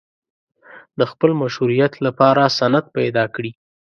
د 0.99 1.01
خپل 1.11 1.31
مشروعیت 1.41 1.93
لپاره 2.05 2.53
سند 2.57 2.85
پیدا 2.97 3.23
کړي. 3.35 3.51